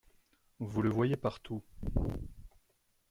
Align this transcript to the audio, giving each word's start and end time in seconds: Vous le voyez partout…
Vous 0.57 0.81
le 0.81 0.89
voyez 0.89 1.15
partout… 1.15 1.61